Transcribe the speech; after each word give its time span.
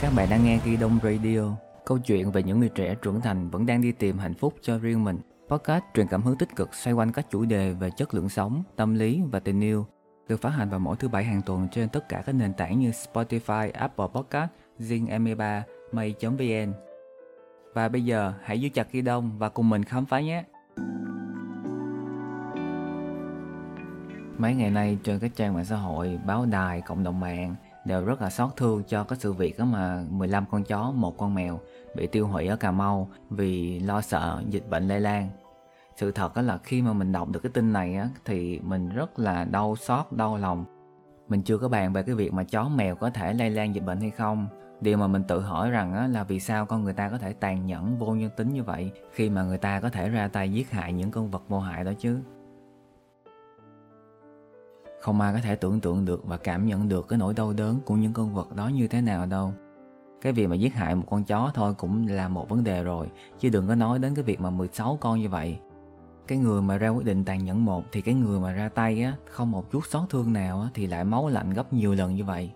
Các 0.00 0.12
bạn 0.16 0.28
đang 0.30 0.44
nghe 0.44 0.60
Ghi 0.64 0.76
Đông 0.76 0.98
Radio, 1.02 1.40
câu 1.84 1.98
chuyện 1.98 2.30
về 2.30 2.42
những 2.42 2.60
người 2.60 2.68
trẻ 2.68 2.94
trưởng 3.02 3.20
thành 3.20 3.50
vẫn 3.50 3.66
đang 3.66 3.80
đi 3.80 3.92
tìm 3.92 4.18
hạnh 4.18 4.34
phúc 4.34 4.54
cho 4.62 4.78
riêng 4.78 5.04
mình. 5.04 5.18
Podcast 5.48 5.84
truyền 5.94 6.06
cảm 6.06 6.22
hứng 6.22 6.38
tích 6.38 6.56
cực 6.56 6.74
xoay 6.74 6.94
quanh 6.94 7.12
các 7.12 7.26
chủ 7.30 7.44
đề 7.44 7.72
về 7.72 7.90
chất 7.96 8.14
lượng 8.14 8.28
sống, 8.28 8.62
tâm 8.76 8.94
lý 8.94 9.22
và 9.30 9.40
tình 9.40 9.60
yêu, 9.60 9.86
được 10.28 10.40
phát 10.40 10.50
hành 10.50 10.70
vào 10.70 10.80
mỗi 10.80 10.96
thứ 10.96 11.08
bảy 11.08 11.24
hàng 11.24 11.42
tuần 11.42 11.68
trên 11.72 11.88
tất 11.88 12.08
cả 12.08 12.22
các 12.26 12.34
nền 12.34 12.54
tảng 12.54 12.78
như 12.78 12.90
Spotify, 12.90 13.70
Apple 13.74 14.06
Podcast, 14.14 14.50
Zing 14.78 15.06
M3, 15.06 15.62
May.vn. 15.92 16.72
Và 17.74 17.88
bây 17.88 18.04
giờ 18.04 18.32
hãy 18.42 18.60
giữ 18.60 18.68
chặt 18.68 18.92
Ghi 18.92 19.02
Đông 19.02 19.38
và 19.38 19.48
cùng 19.48 19.68
mình 19.68 19.84
khám 19.84 20.06
phá 20.06 20.20
nhé! 20.20 20.44
Mấy 24.38 24.54
ngày 24.54 24.70
nay 24.70 24.98
trên 25.02 25.18
các 25.18 25.30
trang 25.36 25.54
mạng 25.54 25.64
xã 25.64 25.76
hội, 25.76 26.18
báo 26.26 26.46
đài, 26.46 26.80
cộng 26.80 27.04
đồng 27.04 27.20
mạng 27.20 27.54
đều 27.88 28.04
rất 28.04 28.22
là 28.22 28.30
xót 28.30 28.56
thương 28.56 28.82
cho 28.88 29.04
cái 29.04 29.18
sự 29.18 29.32
việc 29.32 29.58
đó 29.58 29.64
mà 29.64 30.04
15 30.10 30.44
con 30.50 30.64
chó, 30.64 30.90
một 30.90 31.18
con 31.18 31.34
mèo 31.34 31.60
bị 31.94 32.06
tiêu 32.06 32.26
hủy 32.26 32.46
ở 32.46 32.56
Cà 32.56 32.70
Mau 32.70 33.08
vì 33.30 33.80
lo 33.80 34.00
sợ 34.00 34.42
dịch 34.48 34.70
bệnh 34.70 34.88
lây 34.88 35.00
lan. 35.00 35.28
Sự 35.96 36.12
thật 36.12 36.36
đó 36.36 36.42
là 36.42 36.58
khi 36.58 36.82
mà 36.82 36.92
mình 36.92 37.12
đọc 37.12 37.28
được 37.28 37.40
cái 37.40 37.52
tin 37.54 37.72
này 37.72 37.94
á, 37.94 38.08
thì 38.24 38.60
mình 38.62 38.88
rất 38.88 39.18
là 39.18 39.44
đau 39.44 39.76
xót, 39.76 40.12
đau 40.12 40.36
lòng. 40.36 40.64
Mình 41.28 41.42
chưa 41.42 41.58
có 41.58 41.68
bàn 41.68 41.92
về 41.92 42.02
cái 42.02 42.14
việc 42.14 42.32
mà 42.32 42.44
chó 42.44 42.68
mèo 42.68 42.94
có 42.94 43.10
thể 43.10 43.34
lây 43.34 43.50
lan 43.50 43.74
dịch 43.74 43.84
bệnh 43.84 44.00
hay 44.00 44.10
không. 44.10 44.46
Điều 44.80 44.98
mà 44.98 45.06
mình 45.06 45.22
tự 45.28 45.40
hỏi 45.40 45.70
rằng 45.70 45.94
á, 45.94 46.06
là 46.06 46.24
vì 46.24 46.40
sao 46.40 46.66
con 46.66 46.84
người 46.84 46.92
ta 46.92 47.08
có 47.08 47.18
thể 47.18 47.32
tàn 47.32 47.66
nhẫn, 47.66 47.98
vô 47.98 48.14
nhân 48.14 48.30
tính 48.36 48.52
như 48.52 48.62
vậy 48.62 48.92
khi 49.12 49.30
mà 49.30 49.42
người 49.42 49.58
ta 49.58 49.80
có 49.80 49.90
thể 49.90 50.08
ra 50.08 50.28
tay 50.28 50.52
giết 50.52 50.70
hại 50.70 50.92
những 50.92 51.10
con 51.10 51.30
vật 51.30 51.42
vô 51.48 51.60
hại 51.60 51.84
đó 51.84 51.92
chứ. 51.98 52.20
Không 55.00 55.20
ai 55.20 55.32
có 55.32 55.40
thể 55.40 55.56
tưởng 55.56 55.80
tượng 55.80 56.04
được 56.04 56.26
và 56.26 56.36
cảm 56.36 56.66
nhận 56.66 56.88
được 56.88 57.08
cái 57.08 57.18
nỗi 57.18 57.34
đau 57.34 57.52
đớn 57.52 57.80
của 57.84 57.94
những 57.94 58.12
con 58.12 58.34
vật 58.34 58.56
đó 58.56 58.68
như 58.68 58.88
thế 58.88 59.00
nào 59.00 59.26
đâu. 59.26 59.52
Cái 60.20 60.32
việc 60.32 60.46
mà 60.46 60.56
giết 60.56 60.74
hại 60.74 60.94
một 60.94 61.04
con 61.10 61.24
chó 61.24 61.50
thôi 61.54 61.74
cũng 61.74 62.06
là 62.06 62.28
một 62.28 62.48
vấn 62.48 62.64
đề 62.64 62.82
rồi, 62.82 63.06
chứ 63.38 63.48
đừng 63.48 63.68
có 63.68 63.74
nói 63.74 63.98
đến 63.98 64.14
cái 64.14 64.24
việc 64.24 64.40
mà 64.40 64.50
16 64.50 64.98
con 65.00 65.20
như 65.20 65.28
vậy. 65.28 65.58
Cái 66.26 66.38
người 66.38 66.62
mà 66.62 66.78
ra 66.78 66.88
quyết 66.88 67.04
định 67.04 67.24
tàn 67.24 67.44
nhẫn 67.44 67.64
một 67.64 67.84
thì 67.92 68.00
cái 68.00 68.14
người 68.14 68.40
mà 68.40 68.52
ra 68.52 68.68
tay 68.68 69.02
á, 69.02 69.14
không 69.30 69.50
một 69.50 69.70
chút 69.70 69.86
xót 69.86 70.10
thương 70.10 70.32
nào 70.32 70.60
á, 70.60 70.68
thì 70.74 70.86
lại 70.86 71.04
máu 71.04 71.28
lạnh 71.28 71.50
gấp 71.50 71.72
nhiều 71.72 71.94
lần 71.94 72.14
như 72.14 72.24
vậy. 72.24 72.50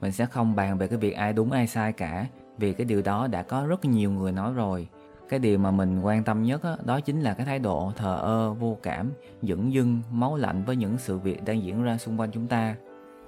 Mình 0.00 0.12
sẽ 0.12 0.26
không 0.26 0.54
bàn 0.54 0.78
về 0.78 0.88
cái 0.88 0.98
việc 0.98 1.12
ai 1.12 1.32
đúng 1.32 1.52
ai 1.52 1.66
sai 1.66 1.92
cả, 1.92 2.26
vì 2.58 2.72
cái 2.72 2.84
điều 2.84 3.02
đó 3.02 3.26
đã 3.26 3.42
có 3.42 3.66
rất 3.66 3.84
nhiều 3.84 4.10
người 4.10 4.32
nói 4.32 4.52
rồi 4.52 4.88
cái 5.28 5.38
điều 5.40 5.58
mà 5.58 5.70
mình 5.70 6.00
quan 6.00 6.24
tâm 6.24 6.42
nhất 6.42 6.64
đó, 6.64 6.76
đó 6.84 7.00
chính 7.00 7.20
là 7.20 7.34
cái 7.34 7.46
thái 7.46 7.58
độ 7.58 7.92
thờ 7.96 8.16
ơ 8.16 8.54
vô 8.54 8.76
cảm 8.82 9.12
dửng 9.42 9.72
dưng 9.72 10.02
máu 10.10 10.36
lạnh 10.36 10.64
với 10.64 10.76
những 10.76 10.98
sự 10.98 11.18
việc 11.18 11.44
đang 11.44 11.62
diễn 11.62 11.82
ra 11.82 11.98
xung 11.98 12.20
quanh 12.20 12.30
chúng 12.30 12.46
ta. 12.46 12.76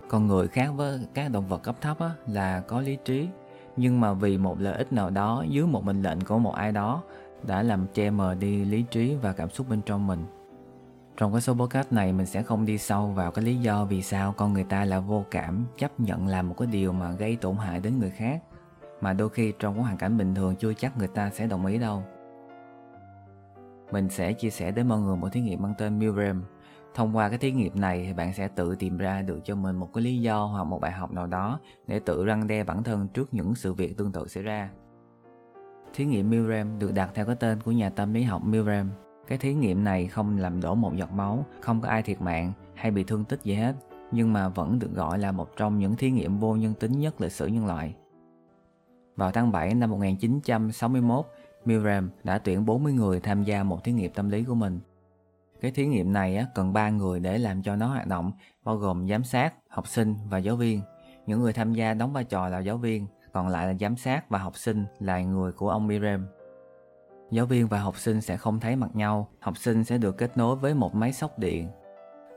Con 0.08 0.27
người 0.27 0.48
khác 0.48 0.70
với 0.77 1.00
các 1.14 1.30
động 1.30 1.47
vật 1.47 1.62
cấp 1.62 1.77
thấp 1.80 1.98
á, 2.00 2.11
là 2.27 2.61
có 2.61 2.80
lý 2.80 2.97
trí. 3.05 3.28
Nhưng 3.77 4.00
mà 4.00 4.12
vì 4.12 4.39
một 4.39 4.61
lợi 4.61 4.78
ích 4.78 4.92
nào 4.92 5.11
đó 5.11 5.44
dưới 5.48 5.67
một 5.67 5.84
mệnh 5.84 6.02
lệnh 6.02 6.20
của 6.20 6.39
một 6.39 6.55
ai 6.55 6.72
đó 6.72 7.02
đã 7.47 7.62
làm 7.62 7.86
che 7.94 8.11
mờ 8.11 8.34
đi 8.34 8.64
lý 8.64 8.83
trí 8.83 9.14
và 9.22 9.33
cảm 9.33 9.50
xúc 9.50 9.69
bên 9.69 9.83
trong 9.86 10.06
mình. 10.06 10.24
Trong 11.17 11.33
cái 11.33 11.41
số 11.41 11.55
podcast 11.55 11.92
này 11.92 12.12
mình 12.12 12.27
sẽ 12.27 12.42
không 12.42 12.67
đi 12.67 12.78
sâu 12.78 13.06
vào 13.06 13.30
cái 13.30 13.44
lý 13.44 13.56
do 13.56 13.84
vì 13.84 14.02
sao 14.02 14.33
con 14.33 14.52
người 14.52 14.64
ta 14.64 14.84
là 14.84 15.00
vô 15.00 15.24
cảm 15.30 15.67
chấp 15.78 16.00
nhận 16.00 16.27
làm 16.27 16.48
một 16.48 16.55
cái 16.58 16.69
điều 16.72 16.92
mà 16.92 17.12
gây 17.12 17.36
tổn 17.36 17.56
hại 17.56 17.80
đến 17.80 17.98
người 17.98 18.11
khác 18.11 18.42
mà 19.00 19.12
đôi 19.12 19.28
khi 19.28 19.52
trong 19.58 19.75
cái 19.75 19.83
hoàn 19.83 19.97
cảnh 19.97 20.19
bình 20.19 20.34
thường 20.34 20.56
chưa 20.56 20.75
chắc 20.75 20.98
người 20.98 21.08
ta 21.08 21.30
sẽ 21.30 21.47
đồng 21.47 21.66
ý 21.66 21.78
đâu. 21.78 22.02
Mình 23.92 24.08
sẽ 24.08 24.33
chia 24.33 24.50
sẻ 24.50 24.70
đến 24.70 24.89
mọi 24.89 25.00
người 25.00 25.16
một 25.16 25.28
thí 25.33 25.41
nghiệm 25.41 25.62
mang 25.62 25.75
tên 25.78 25.98
Milgram. 25.98 26.44
Thông 26.94 27.17
qua 27.17 27.28
cái 27.28 27.39
thí 27.39 27.52
nghiệm 27.52 27.80
này 27.80 28.05
thì 28.06 28.12
bạn 28.12 28.33
sẽ 28.33 28.48
tự 28.48 28.74
tìm 28.74 28.98
ra 28.98 29.22
được 29.22 29.41
cho 29.44 29.55
mình 29.55 29.77
một 29.77 29.92
cái 29.94 30.05
lý 30.05 30.19
do 30.19 30.44
hoặc 30.44 30.64
một 30.64 30.80
bài 30.80 30.92
học 30.92 31.12
nào 31.12 31.27
đó 31.27 31.61
để 31.86 31.98
tự 31.98 32.24
răng 32.24 32.47
đe 32.47 32.64
bản 32.64 32.83
thân 32.83 33.08
trước 33.08 33.34
những 33.34 33.55
sự 33.55 33.74
việc 33.74 33.97
tương 33.97 34.12
tự 34.12 34.28
xảy 34.28 34.42
ra. 34.42 34.70
Thí 35.94 36.05
nghiệm 36.05 36.30
Milgram 36.30 36.78
được 36.78 36.92
đặt 36.94 37.11
theo 37.14 37.27
cái 37.27 37.36
tên 37.36 37.61
của 37.61 37.73
nhà 37.73 37.90
tâm 37.90 38.14
lý 38.14 38.23
học 38.23 38.45
Milgram. 38.45 38.90
Cái 39.27 39.39
thí 39.39 39.55
nghiệm 39.55 39.85
này 39.85 40.06
không 40.06 40.39
làm 40.39 40.61
đổ 40.61 40.74
một 40.74 40.96
giọt 40.96 41.12
máu, 41.12 41.46
không 41.61 41.80
có 41.80 41.89
ai 41.89 42.02
thiệt 42.02 42.20
mạng 42.20 42.52
hay 42.74 42.90
bị 42.90 43.05
thương 43.05 43.24
tích 43.24 43.42
gì 43.42 43.55
hết, 43.55 43.74
nhưng 44.12 44.33
mà 44.33 44.48
vẫn 44.48 44.79
được 44.79 44.95
gọi 44.95 45.18
là 45.18 45.33
một 45.33 45.56
trong 45.56 45.79
những 45.79 45.96
thí 45.96 46.11
nghiệm 46.11 46.39
vô 46.39 46.56
nhân 46.56 46.74
tính 46.74 47.01
nhất 47.01 47.20
lịch 47.20 47.33
sử 47.33 47.46
nhân 47.46 47.67
loại. 47.67 47.95
Vào 49.17 49.31
tháng 49.31 49.53
7 49.53 49.75
năm 49.75 49.91
1961, 49.91 51.27
Milgram 51.65 52.11
đã 52.25 52.39
tuyển 52.39 52.67
40 52.67 52.93
người 52.93 53.21
tham 53.21 53.43
gia 53.43 53.63
một 53.63 53.85
thí 53.85 53.93
nghiệm 53.93 54.13
tâm 54.13 54.29
lý 54.29 54.45
của 54.45 54.55
mình. 54.55 54.81
Cái 55.61 55.71
thí 55.71 55.87
nghiệm 55.87 56.13
này 56.13 56.47
cần 56.55 56.73
3 56.73 56.91
người 56.91 57.21
để 57.21 57.39
làm 57.39 57.63
cho 57.63 57.77
nó 57.77 57.87
hoạt 57.87 58.07
động, 58.07 58.33
bao 58.65 58.77
gồm 58.77 59.09
giám 59.09 59.25
sát, 59.25 59.55
học 59.69 59.89
sinh 59.89 60.15
và 60.31 60.39
giáo 60.39 60.57
viên. 60.57 60.81
Những 61.27 61.41
người 61.41 61.53
tham 61.53 61.75
gia 61.75 61.95
đóng 61.95 62.13
vai 62.13 62.25
trò 62.25 62.49
là 62.49 62.59
giáo 62.59 62.77
viên, 62.77 63.07
còn 63.33 63.49
lại 63.49 63.67
là 63.67 63.75
giám 63.75 63.97
sát 63.97 64.31
và 64.31 64.39
học 64.39 64.57
sinh 64.57 64.85
là 65.01 65.21
người 65.21 65.53
của 65.53 65.71
ông 65.71 65.87
Milgram. 65.87 66.27
Giáo 67.31 67.47
viên 67.47 67.67
và 67.67 67.81
học 67.81 67.97
sinh 67.98 68.21
sẽ 68.21 68.37
không 68.37 68.61
thấy 68.61 68.77
mặt 68.77 68.97
nhau, 68.97 69.29
học 69.41 69.59
sinh 69.59 69.85
sẽ 69.85 69.98
được 69.98 70.19
kết 70.19 70.37
nối 70.37 70.57
với 70.57 70.75
một 70.75 70.95
máy 70.95 71.13
sóc 71.13 71.39
điện. 71.39 71.69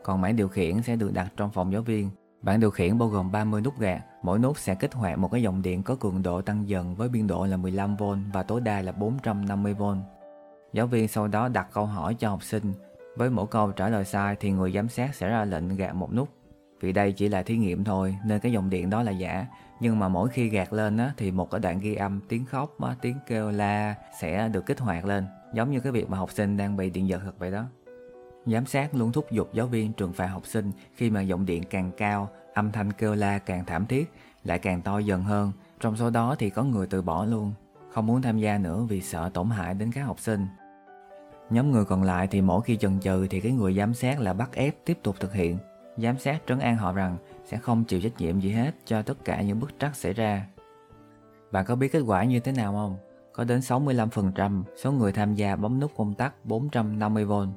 Còn 0.04 0.22
máy 0.22 0.34
điều 0.34 0.48
khiển 0.48 0.82
sẽ 0.82 0.96
được 0.96 1.14
đặt 1.14 1.32
trong 1.38 1.52
phòng 1.52 1.74
giáo 1.74 1.82
viên 1.82 2.10
Bảng 2.42 2.60
điều 2.60 2.72
khiển 2.72 2.98
bao 2.98 3.10
gồm 3.10 3.32
30 3.32 3.62
nút 3.62 3.80
gạt, 3.80 4.02
mỗi 4.22 4.40
nút 4.40 4.58
sẽ 4.58 4.76
kích 4.76 4.94
hoạt 4.94 5.20
một 5.20 5.32
cái 5.32 5.42
dòng 5.42 5.62
điện 5.62 5.84
có 5.84 5.96
cường 5.96 6.24
độ 6.24 6.42
tăng 6.42 6.70
dần 6.70 6.96
với 6.96 7.10
biên 7.10 7.28
độ 7.28 7.46
là 7.46 7.58
15V 7.58 8.32
và 8.34 8.44
tối 8.44 8.62
đa 8.62 8.82
là 8.82 8.92
450V. 8.92 9.98
Giáo 10.74 10.88
viên 10.88 11.08
sau 11.08 11.28
đó 11.28 11.48
đặt 11.48 11.68
câu 11.74 11.86
hỏi 11.86 12.16
cho 12.20 12.30
học 12.30 12.44
sinh, 12.44 12.74
với 13.18 13.30
mỗi 13.30 13.48
câu 13.48 13.72
trả 13.72 13.90
lời 13.90 14.06
sai 14.06 14.36
thì 14.40 14.52
người 14.52 14.72
giám 14.72 14.90
sát 14.90 15.16
sẽ 15.16 15.30
ra 15.30 15.46
lệnh 15.46 15.76
gạt 15.76 15.96
một 15.96 16.14
nút. 16.14 16.30
Vì 16.82 16.92
đây 16.92 17.12
chỉ 17.12 17.30
là 17.30 17.44
thí 17.44 17.58
nghiệm 17.58 17.84
thôi 17.84 18.18
nên 18.26 18.40
cái 18.40 18.52
dòng 18.52 18.70
điện 18.70 18.90
đó 18.90 19.04
là 19.04 19.12
giả, 19.12 19.48
nhưng 19.80 20.00
mà 20.00 20.08
mỗi 20.08 20.30
khi 20.30 20.50
gạt 20.50 20.74
lên 20.74 20.98
á, 20.98 21.14
thì 21.18 21.32
một 21.32 21.52
cái 21.52 21.60
đoạn 21.60 21.80
ghi 21.80 21.96
âm 21.96 22.20
tiếng 22.30 22.46
khóc, 22.46 22.78
tiếng 23.02 23.16
kêu 23.28 23.52
la 23.52 23.96
sẽ 24.22 24.48
được 24.48 24.66
kích 24.66 24.80
hoạt 24.80 25.06
lên, 25.06 25.26
giống 25.54 25.72
như 25.72 25.80
cái 25.80 25.92
việc 25.92 26.10
mà 26.10 26.18
học 26.18 26.32
sinh 26.32 26.58
đang 26.58 26.78
bị 26.78 26.90
điện 26.90 27.08
giật 27.08 27.22
thật 27.24 27.40
vậy 27.40 27.52
đó. 27.52 27.66
Giám 28.46 28.66
sát 28.66 28.96
luôn 28.96 29.12
thúc 29.12 29.32
giục 29.32 29.54
giáo 29.54 29.68
viên 29.68 29.94
trừng 29.94 30.14
phạt 30.14 30.28
học 30.28 30.46
sinh 30.46 30.72
khi 30.96 31.10
mà 31.10 31.22
giọng 31.22 31.46
điện 31.46 31.64
càng 31.70 31.92
cao, 31.98 32.30
âm 32.60 32.72
thanh 32.72 32.94
kêu 32.94 33.16
la 33.16 33.40
càng 33.40 33.66
thảm 33.66 33.86
thiết, 33.86 34.14
lại 34.44 34.60
càng 34.60 34.82
to 34.82 35.00
dần 35.00 35.24
hơn. 35.24 35.52
Trong 35.80 35.96
số 35.96 36.10
đó 36.10 36.36
thì 36.40 36.50
có 36.50 36.64
người 36.64 36.88
từ 36.88 37.02
bỏ 37.02 37.26
luôn, 37.26 37.54
không 37.90 38.06
muốn 38.06 38.22
tham 38.22 38.38
gia 38.38 38.58
nữa 38.58 38.86
vì 38.90 39.02
sợ 39.02 39.30
tổn 39.34 39.50
hại 39.50 39.74
đến 39.74 39.92
các 39.92 40.02
học 40.02 40.20
sinh. 40.20 40.48
Nhóm 41.50 41.72
người 41.72 41.86
còn 41.86 42.04
lại 42.04 42.28
thì 42.28 42.42
mỗi 42.42 42.62
khi 42.62 42.78
chần 42.78 43.00
chừ 43.00 43.28
thì 43.30 43.40
cái 43.40 43.52
người 43.52 43.74
giám 43.74 43.94
sát 43.94 44.20
là 44.20 44.34
bắt 44.34 44.50
ép 44.54 44.76
tiếp 44.86 45.00
tục 45.04 45.16
thực 45.20 45.34
hiện. 45.34 45.58
Giám 45.98 46.18
sát 46.18 46.42
trấn 46.48 46.60
an 46.60 46.78
họ 46.78 46.94
rằng 46.94 47.18
sẽ 47.46 47.58
không 47.58 47.84
chịu 47.84 48.02
trách 48.02 48.18
nhiệm 48.18 48.40
gì 48.40 48.52
hết 48.52 48.72
cho 48.86 49.02
tất 49.02 49.26
cả 49.26 49.42
những 49.42 49.60
bức 49.60 49.72
trắc 49.80 49.96
xảy 49.96 50.14
ra. 50.14 50.46
Bạn 51.52 51.66
có 51.66 51.76
biết 51.76 51.92
kết 51.92 52.00
quả 52.00 52.24
như 52.24 52.40
thế 52.40 52.52
nào 52.52 52.74
không? 52.74 52.98
Có 53.34 53.44
đến 53.44 53.60
65% 53.60 54.64
số 54.84 54.92
người 54.92 55.12
tham 55.12 55.36
gia 55.36 55.56
bấm 55.56 55.80
nút 55.80 55.92
công 55.98 56.14
tắc 56.14 56.34
450V 56.46 57.50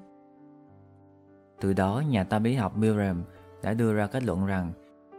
từ 1.62 1.72
đó, 1.72 2.02
nhà 2.08 2.24
tâm 2.24 2.44
lý 2.44 2.54
học 2.54 2.76
Milgram 2.76 3.22
đã 3.62 3.74
đưa 3.74 3.94
ra 3.94 4.06
kết 4.06 4.22
luận 4.22 4.46
rằng 4.46 4.72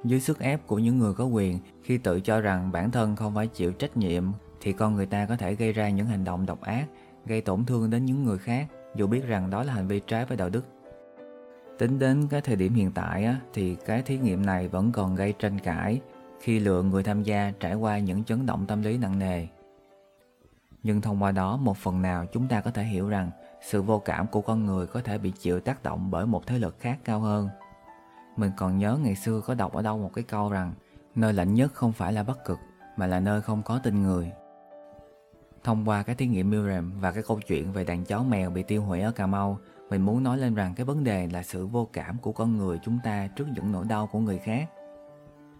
dưới 0.03 0.19
sức 0.19 0.39
ép 0.39 0.67
của 0.67 0.79
những 0.79 0.99
người 0.99 1.13
có 1.13 1.25
quyền 1.25 1.59
khi 1.83 1.97
tự 1.97 2.19
cho 2.19 2.41
rằng 2.41 2.71
bản 2.71 2.91
thân 2.91 3.15
không 3.15 3.35
phải 3.35 3.47
chịu 3.47 3.71
trách 3.71 3.97
nhiệm 3.97 4.23
thì 4.61 4.73
con 4.73 4.95
người 4.95 5.05
ta 5.05 5.25
có 5.25 5.35
thể 5.35 5.55
gây 5.55 5.73
ra 5.73 5.89
những 5.89 6.07
hành 6.07 6.23
động 6.23 6.45
độc 6.45 6.61
ác, 6.61 6.85
gây 7.25 7.41
tổn 7.41 7.65
thương 7.65 7.89
đến 7.89 8.05
những 8.05 8.23
người 8.23 8.37
khác 8.37 8.67
dù 8.95 9.07
biết 9.07 9.25
rằng 9.27 9.49
đó 9.49 9.63
là 9.63 9.73
hành 9.73 9.87
vi 9.87 9.99
trái 10.07 10.25
với 10.25 10.37
đạo 10.37 10.49
đức. 10.49 10.65
Tính 11.79 11.99
đến 11.99 12.27
cái 12.29 12.41
thời 12.41 12.55
điểm 12.55 12.73
hiện 12.73 12.91
tại 12.91 13.25
á, 13.25 13.39
thì 13.53 13.75
cái 13.85 14.01
thí 14.01 14.17
nghiệm 14.17 14.45
này 14.45 14.67
vẫn 14.67 14.91
còn 14.91 15.15
gây 15.15 15.33
tranh 15.39 15.59
cãi 15.59 16.01
khi 16.41 16.59
lượng 16.59 16.89
người 16.89 17.03
tham 17.03 17.23
gia 17.23 17.51
trải 17.59 17.75
qua 17.75 17.99
những 17.99 18.23
chấn 18.23 18.45
động 18.45 18.65
tâm 18.67 18.81
lý 18.81 18.97
nặng 18.97 19.19
nề. 19.19 19.47
Nhưng 20.83 21.01
thông 21.01 21.23
qua 21.23 21.31
đó 21.31 21.57
một 21.57 21.77
phần 21.77 22.01
nào 22.01 22.25
chúng 22.25 22.47
ta 22.47 22.61
có 22.61 22.71
thể 22.71 22.83
hiểu 22.83 23.09
rằng 23.09 23.31
sự 23.61 23.81
vô 23.81 23.99
cảm 23.99 24.27
của 24.27 24.41
con 24.41 24.65
người 24.65 24.87
có 24.87 25.01
thể 25.01 25.17
bị 25.17 25.31
chịu 25.31 25.59
tác 25.59 25.83
động 25.83 26.11
bởi 26.11 26.25
một 26.25 26.47
thế 26.47 26.59
lực 26.59 26.79
khác 26.79 26.99
cao 27.03 27.19
hơn. 27.19 27.49
Mình 28.37 28.51
còn 28.57 28.77
nhớ 28.77 28.97
ngày 29.03 29.15
xưa 29.15 29.41
có 29.41 29.53
đọc 29.53 29.73
ở 29.73 29.81
đâu 29.81 29.97
một 29.97 30.11
cái 30.13 30.23
câu 30.23 30.49
rằng 30.49 30.73
nơi 31.15 31.33
lạnh 31.33 31.53
nhất 31.53 31.73
không 31.73 31.91
phải 31.91 32.13
là 32.13 32.23
Bắc 32.23 32.45
Cực 32.45 32.59
mà 32.97 33.07
là 33.07 33.19
nơi 33.19 33.41
không 33.41 33.63
có 33.63 33.79
tình 33.83 34.03
người. 34.03 34.31
Thông 35.63 35.89
qua 35.89 36.03
cái 36.03 36.15
thí 36.15 36.27
nghiệm 36.27 36.49
Milgram 36.49 36.99
và 36.99 37.11
cái 37.11 37.23
câu 37.27 37.39
chuyện 37.47 37.71
về 37.71 37.83
đàn 37.83 38.05
chó 38.05 38.23
mèo 38.23 38.49
bị 38.49 38.63
tiêu 38.63 38.83
hủy 38.83 39.01
ở 39.01 39.11
Cà 39.11 39.27
Mau, 39.27 39.59
mình 39.89 40.01
muốn 40.01 40.23
nói 40.23 40.37
lên 40.37 40.55
rằng 40.55 40.73
cái 40.75 40.85
vấn 40.85 41.03
đề 41.03 41.27
là 41.27 41.43
sự 41.43 41.67
vô 41.67 41.87
cảm 41.93 42.17
của 42.17 42.31
con 42.31 42.57
người 42.57 42.79
chúng 42.83 42.99
ta 43.03 43.27
trước 43.27 43.47
những 43.55 43.71
nỗi 43.71 43.85
đau 43.85 44.07
của 44.07 44.19
người 44.19 44.37
khác. 44.37 44.69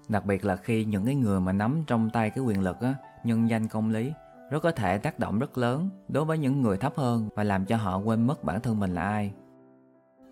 Đặc 0.09 0.25
biệt 0.25 0.45
là 0.45 0.55
khi 0.55 0.85
những 0.85 1.05
cái 1.05 1.15
người 1.15 1.39
mà 1.39 1.51
nắm 1.51 1.83
trong 1.87 2.09
tay 2.09 2.29
cái 2.29 2.43
quyền 2.43 2.61
lực 2.61 2.81
á, 2.81 2.95
nhân 3.23 3.49
danh 3.49 3.67
công 3.67 3.89
lý 3.89 4.13
rất 4.49 4.63
có 4.63 4.71
thể 4.71 4.97
tác 4.97 5.19
động 5.19 5.39
rất 5.39 5.57
lớn 5.57 5.89
đối 6.07 6.25
với 6.25 6.37
những 6.37 6.61
người 6.61 6.77
thấp 6.77 6.93
hơn 6.95 7.29
và 7.35 7.43
làm 7.43 7.65
cho 7.65 7.77
họ 7.77 7.97
quên 7.97 8.27
mất 8.27 8.43
bản 8.43 8.61
thân 8.61 8.79
mình 8.79 8.93
là 8.93 9.01
ai. 9.01 9.33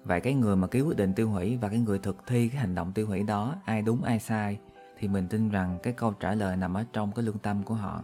Vậy 0.04 0.22
cái 0.22 0.34
người 0.34 0.56
mà 0.56 0.68
ký 0.68 0.82
quyết 0.82 0.98
định 0.98 1.14
tiêu 1.14 1.30
hủy 1.30 1.58
và 1.58 1.70
cái 1.70 1.80
người 1.80 2.00
thực 2.00 2.18
thi 2.28 2.50
cái 2.50 2.62
hành 2.62 2.76
động 2.76 2.92
tiêu 2.94 3.08
hủy 3.08 3.24
đó 3.24 3.56
ai 3.66 3.82
đúng 3.82 4.04
ai 4.04 4.20
sai 4.20 4.60
thì 5.00 5.08
mình 5.08 5.28
tin 5.28 5.50
rằng 5.50 5.80
cái 5.84 5.94
câu 5.94 6.14
trả 6.20 6.36
lời 6.36 6.58
nằm 6.58 6.74
ở 6.74 6.86
trong 6.94 7.12
cái 7.12 7.26
lương 7.26 7.38
tâm 7.38 7.64
của 7.64 7.74
họ. 7.74 8.04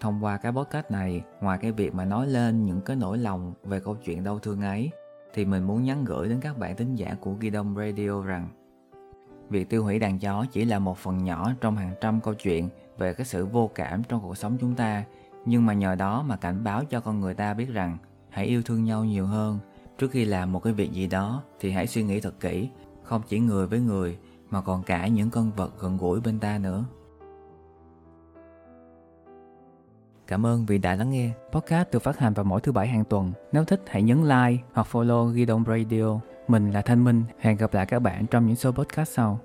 Thông 0.00 0.24
qua 0.24 0.36
cái 0.36 0.52
podcast 0.52 0.90
này, 0.90 1.22
ngoài 1.40 1.58
cái 1.62 1.72
việc 1.72 1.94
mà 1.94 2.04
nói 2.04 2.26
lên 2.26 2.64
những 2.64 2.80
cái 2.80 2.96
nỗi 2.96 3.18
lòng 3.18 3.52
về 3.64 3.80
câu 3.80 3.94
chuyện 3.94 4.24
đau 4.24 4.38
thương 4.38 4.60
ấy, 4.60 4.90
thì 5.34 5.44
mình 5.44 5.64
muốn 5.64 5.84
nhắn 5.84 6.04
gửi 6.04 6.28
đến 6.28 6.40
các 6.40 6.58
bạn 6.58 6.76
tín 6.76 6.94
giả 6.94 7.16
của 7.20 7.34
Gidom 7.40 7.52
Đông 7.52 7.76
Radio 7.76 8.22
rằng 8.22 8.48
việc 9.50 9.68
tiêu 9.68 9.84
hủy 9.84 9.98
đàn 9.98 10.18
chó 10.18 10.46
chỉ 10.52 10.64
là 10.64 10.78
một 10.78 10.98
phần 10.98 11.24
nhỏ 11.24 11.52
trong 11.60 11.76
hàng 11.76 11.94
trăm 12.00 12.20
câu 12.20 12.34
chuyện 12.34 12.68
về 12.98 13.14
cái 13.14 13.26
sự 13.26 13.46
vô 13.46 13.70
cảm 13.74 14.02
trong 14.04 14.20
cuộc 14.22 14.38
sống 14.38 14.56
chúng 14.60 14.74
ta 14.74 15.04
nhưng 15.44 15.66
mà 15.66 15.72
nhờ 15.72 15.94
đó 15.94 16.22
mà 16.22 16.36
cảnh 16.36 16.64
báo 16.64 16.84
cho 16.84 17.00
con 17.00 17.20
người 17.20 17.34
ta 17.34 17.54
biết 17.54 17.68
rằng 17.68 17.98
hãy 18.30 18.46
yêu 18.46 18.62
thương 18.62 18.84
nhau 18.84 19.04
nhiều 19.04 19.26
hơn 19.26 19.58
trước 19.98 20.10
khi 20.10 20.24
làm 20.24 20.52
một 20.52 20.62
cái 20.62 20.72
việc 20.72 20.92
gì 20.92 21.06
đó, 21.06 21.42
thì 21.60 21.70
hãy 21.70 21.86
suy 21.86 22.02
nghĩ 22.02 22.20
thật 22.20 22.40
kỹ 22.40 22.68
không 23.02 23.22
chỉ 23.28 23.38
người 23.38 23.66
với 23.66 23.80
người, 23.80 24.18
mà 24.50 24.60
còn 24.60 24.82
cả 24.82 25.06
những 25.06 25.30
con 25.30 25.50
vật 25.56 25.72
gần 25.80 25.96
gũi 25.96 26.20
bên 26.20 26.38
ta 26.38 26.58
nữa 26.58 26.84
Cảm 30.26 30.46
ơn 30.46 30.66
vì 30.66 30.78
đã 30.78 30.94
lắng 30.94 31.10
nghe. 31.10 31.30
Podcast 31.52 31.90
được 31.90 32.02
phát 32.02 32.18
hành 32.18 32.34
vào 32.34 32.44
mỗi 32.44 32.60
thứ 32.60 32.72
bảy 32.72 32.88
hàng 32.88 33.04
tuần. 33.04 33.32
Nếu 33.52 33.64
thích, 33.64 33.82
hãy 33.86 34.02
nhấn 34.02 34.22
like 34.22 34.62
hoặc 34.72 34.86
follow 34.92 35.28
Ghi 35.28 35.44
Đông 35.44 35.64
Radio. 35.66 36.20
Mình 36.48 36.70
là 36.70 36.82
Thanh 36.82 37.04
Minh. 37.04 37.24
Hẹn 37.38 37.56
gặp 37.56 37.74
lại 37.74 37.86
các 37.86 37.98
bạn 37.98 38.26
trong 38.26 38.46
những 38.46 38.56
số 38.56 38.72
podcast 38.72 39.12
sau. 39.12 39.40